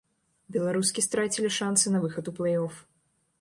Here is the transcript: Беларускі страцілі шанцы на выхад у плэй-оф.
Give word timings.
Беларускі 0.55 1.03
страцілі 1.07 1.51
шанцы 1.59 1.93
на 1.97 2.03
выхад 2.07 2.33
у 2.33 2.35
плэй-оф. 2.41 2.73